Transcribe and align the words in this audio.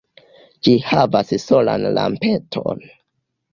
Ĝi 0.67 0.73
havas 0.91 1.35
solan 1.45 1.87
lampeton. 1.99 2.85